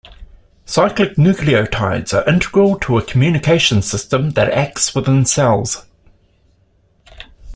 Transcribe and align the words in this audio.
Cyclic 0.65 1.13
nucleotides 1.15 2.11
are 2.11 2.27
integral 2.27 2.79
to 2.79 2.97
a 2.97 3.03
communication 3.03 3.83
system 3.83 4.31
that 4.31 4.49
acts 4.49 4.95
within 4.95 5.25
cells. 5.25 5.85